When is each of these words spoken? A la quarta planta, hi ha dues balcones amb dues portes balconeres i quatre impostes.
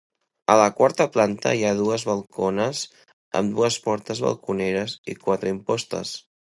A 0.53 0.53
la 0.59 0.69
quarta 0.79 1.05
planta, 1.17 1.51
hi 1.59 1.61
ha 1.67 1.75
dues 1.83 2.07
balcones 2.13 2.83
amb 3.43 3.55
dues 3.61 3.81
portes 3.87 4.27
balconeres 4.29 5.01
i 5.15 5.21
quatre 5.25 5.59
impostes. 5.59 6.21